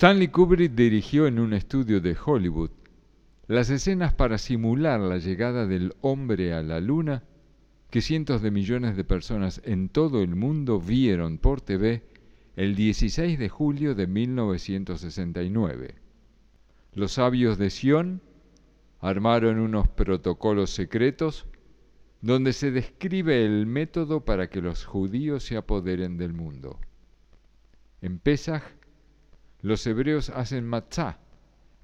Stanley 0.00 0.28
Kubrick 0.28 0.72
dirigió 0.72 1.26
en 1.26 1.38
un 1.38 1.52
estudio 1.52 2.00
de 2.00 2.16
Hollywood 2.16 2.70
las 3.48 3.68
escenas 3.68 4.14
para 4.14 4.38
simular 4.38 4.98
la 4.98 5.18
llegada 5.18 5.66
del 5.66 5.94
hombre 6.00 6.54
a 6.54 6.62
la 6.62 6.80
luna 6.80 7.22
que 7.90 8.00
cientos 8.00 8.40
de 8.40 8.50
millones 8.50 8.96
de 8.96 9.04
personas 9.04 9.60
en 9.62 9.90
todo 9.90 10.22
el 10.22 10.34
mundo 10.36 10.80
vieron 10.80 11.36
por 11.36 11.60
TV 11.60 12.02
el 12.56 12.76
16 12.76 13.38
de 13.38 13.50
julio 13.50 13.94
de 13.94 14.06
1969. 14.06 15.96
Los 16.94 17.12
sabios 17.12 17.58
de 17.58 17.68
Sion 17.68 18.22
armaron 19.00 19.58
unos 19.58 19.86
protocolos 19.86 20.70
secretos 20.70 21.44
donde 22.22 22.54
se 22.54 22.70
describe 22.70 23.44
el 23.44 23.66
método 23.66 24.24
para 24.24 24.48
que 24.48 24.62
los 24.62 24.86
judíos 24.86 25.44
se 25.44 25.58
apoderen 25.58 26.16
del 26.16 26.32
mundo. 26.32 26.80
En 28.00 28.18
Pesach, 28.18 28.62
los 29.62 29.86
hebreos 29.86 30.30
hacen 30.30 30.64
matzah, 30.64 31.18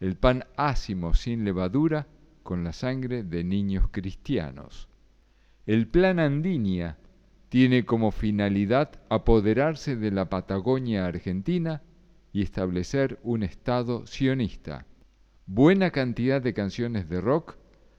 el 0.00 0.16
pan 0.16 0.44
ácimo 0.56 1.14
sin 1.14 1.44
levadura 1.44 2.06
con 2.42 2.64
la 2.64 2.72
sangre 2.72 3.22
de 3.22 3.44
niños 3.44 3.88
cristianos. 3.90 4.88
El 5.66 5.88
plan 5.88 6.18
Andinia 6.18 6.96
tiene 7.48 7.84
como 7.84 8.10
finalidad 8.10 8.90
apoderarse 9.08 9.96
de 9.96 10.10
la 10.10 10.28
Patagonia 10.28 11.06
argentina 11.06 11.82
y 12.32 12.42
establecer 12.42 13.18
un 13.22 13.42
Estado 13.42 14.06
sionista. 14.06 14.86
Buena 15.46 15.90
cantidad 15.90 16.40
de 16.40 16.54
canciones 16.54 17.08
de 17.08 17.20
rock, 17.20 17.56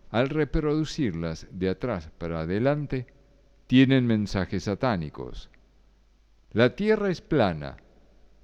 al 0.10 0.30
reproducirlas 0.30 1.48
de 1.52 1.70
atrás 1.70 2.10
para 2.18 2.42
adelante, 2.42 3.08
tienen 3.68 4.06
mensajes 4.06 4.64
satánicos. 4.64 5.50
La 6.52 6.76
Tierra 6.76 7.10
es 7.10 7.22
plana 7.22 7.78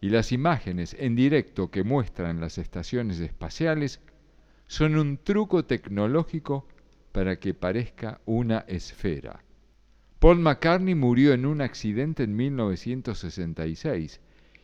y 0.04 0.10
las 0.10 0.34
imágenes 0.34 0.98
en 1.00 1.16
directo 1.16 1.72
que 1.72 1.86
muestran 1.86 2.42
las 2.42 2.58
estaciones 2.58 3.22
espaciales 3.22 4.02
son 4.68 4.98
un 4.98 5.16
truco 5.16 5.64
tecnológico 5.64 6.68
para 7.14 7.40
que 7.40 7.54
parezca 7.54 8.20
una 8.26 8.66
esfera. 8.68 9.46
Paul 10.20 10.40
McCartney 10.40 10.94
murió 10.94 11.32
en 11.32 11.46
un 11.46 11.62
accidente 11.62 12.24
en 12.24 12.36
1966 12.36 14.20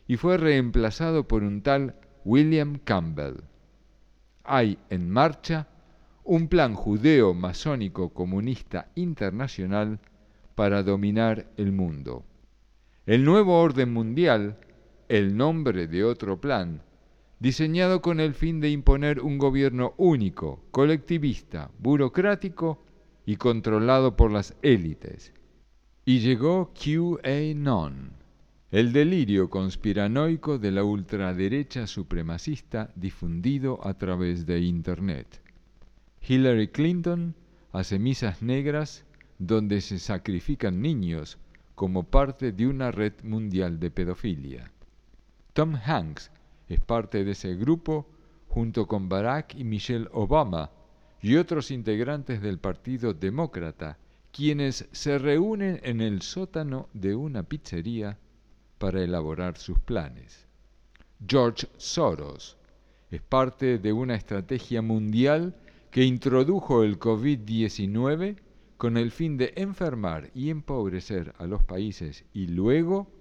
y 0.08 0.18
fue 0.18 0.36
reemplazado 0.36 1.26
por 1.26 1.44
un 1.44 1.62
tal 1.62 1.96
William 2.26 2.78
Campbell. 2.84 3.38
Hay 4.44 4.78
en 4.90 5.10
marcha 5.10 5.70
un 6.26 6.50
plan 6.50 6.74
judeo 6.74 7.34
masónico 7.34 8.10
comunista 8.10 8.90
internacional 8.96 10.02
para 10.56 10.84
dominar 10.84 11.48
el 11.56 11.72
mundo. 11.72 12.26
El 13.06 13.24
nuevo 13.24 13.62
orden 13.62 13.94
mundial, 13.94 14.58
el 15.10 15.36
nombre 15.36 15.88
de 15.88 16.04
otro 16.04 16.40
plan, 16.40 16.84
diseñado 17.40 18.00
con 18.00 18.20
el 18.20 18.36
fin 18.36 18.60
de 18.60 18.70
imponer 18.70 19.22
un 19.22 19.40
gobierno 19.40 19.96
único, 19.98 20.64
colectivista, 20.70 21.72
burocrático 21.80 22.86
y 23.26 23.38
controlado 23.38 24.16
por 24.16 24.30
las 24.32 24.56
élites, 24.62 25.34
y 26.06 26.20
llegó 26.20 26.72
QAnon, 26.76 28.12
el 28.70 28.94
delirio 28.94 29.50
conspiranoico 29.50 30.60
de 30.60 30.72
la 30.72 30.84
ultraderecha 30.84 31.88
supremacista 31.88 32.92
difundido 32.96 33.80
a 33.86 33.96
través 33.96 34.46
de 34.46 34.60
Internet. 34.60 35.42
Hillary 36.22 36.68
Clinton 36.68 37.34
hace 37.72 37.98
misas 37.98 38.44
negras 38.44 39.06
donde 39.40 39.82
se 39.82 39.98
sacrifican 39.98 40.84
niños 40.84 41.40
como 41.74 42.04
parte 42.04 42.52
de 42.52 42.68
una 42.68 42.92
red 42.92 43.14
mundial 43.24 43.80
de 43.80 43.90
pedofilia. 43.90 44.72
Tom 45.60 45.76
Hanks 45.76 46.32
es 46.70 46.80
parte 46.80 47.26
de 47.26 47.32
ese 47.32 47.54
grupo 47.54 48.08
junto 48.48 48.88
con 48.88 49.10
Barack 49.10 49.56
y 49.56 49.66
Michelle 49.66 50.08
Obama 50.14 50.72
y 51.22 51.36
otros 51.36 51.70
integrantes 51.70 52.42
del 52.42 52.60
Partido 52.60 53.14
Demócrata 53.14 53.98
quienes 54.32 54.88
se 54.94 55.18
reúnen 55.18 55.82
en 55.84 56.00
el 56.00 56.22
sótano 56.22 56.88
de 56.94 57.14
una 57.14 57.44
pizzería 57.44 58.18
para 58.78 59.04
elaborar 59.04 59.58
sus 59.58 59.78
planes. 59.80 60.48
George 61.28 61.68
Soros 61.76 62.56
es 63.12 63.22
parte 63.22 63.80
de 63.80 63.92
una 63.92 64.16
estrategia 64.16 64.82
mundial 64.82 65.58
que 65.92 66.06
introdujo 66.06 66.84
el 66.86 66.98
COVID-19 66.98 68.38
con 68.78 68.96
el 68.96 69.12
fin 69.12 69.36
de 69.36 69.52
enfermar 69.58 70.32
y 70.34 70.52
empobrecer 70.52 71.34
a 71.38 71.46
los 71.48 71.66
países 71.66 72.24
y 72.32 72.48
luego 72.48 73.12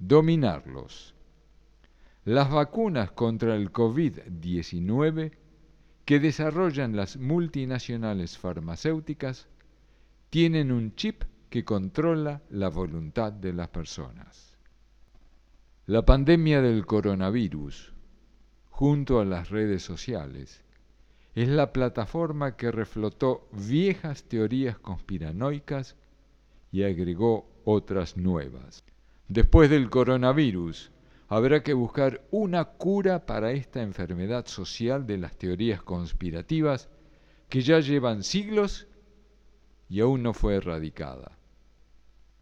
dominarlos. 0.00 1.14
Las 2.24 2.50
vacunas 2.50 3.12
contra 3.12 3.56
el 3.56 3.72
COVID-19 3.72 5.32
que 6.04 6.20
desarrollan 6.20 6.94
las 6.94 7.16
multinacionales 7.16 8.36
farmacéuticas 8.36 9.48
tienen 10.28 10.70
un 10.70 10.94
chip 10.96 11.24
que 11.48 11.64
controla 11.64 12.42
la 12.50 12.68
voluntad 12.68 13.32
de 13.32 13.54
las 13.54 13.68
personas. 13.68 14.58
La 15.86 16.04
pandemia 16.04 16.60
del 16.60 16.84
coronavirus, 16.84 17.94
junto 18.68 19.18
a 19.20 19.24
las 19.24 19.48
redes 19.48 19.82
sociales, 19.82 20.62
es 21.34 21.48
la 21.48 21.72
plataforma 21.72 22.56
que 22.56 22.70
reflotó 22.70 23.48
viejas 23.52 24.24
teorías 24.24 24.78
conspiranoicas 24.78 25.96
y 26.70 26.82
agregó 26.82 27.50
otras 27.64 28.18
nuevas. 28.18 28.84
Después 29.28 29.70
del 29.70 29.88
coronavirus, 29.88 30.92
habrá 31.30 31.62
que 31.62 31.74
buscar 31.74 32.22
una 32.32 32.64
cura 32.64 33.24
para 33.24 33.52
esta 33.52 33.80
enfermedad 33.82 34.46
social 34.46 35.06
de 35.06 35.16
las 35.16 35.36
teorías 35.36 35.80
conspirativas 35.80 36.90
que 37.48 37.60
ya 37.60 37.78
llevan 37.78 38.24
siglos 38.24 38.88
y 39.88 40.00
aún 40.00 40.24
no 40.24 40.34
fue 40.34 40.56
erradicada. 40.56 41.38